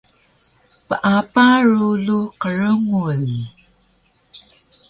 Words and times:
Peapa 0.87 1.45
rulu 1.69 2.19
qrngul 2.41 3.25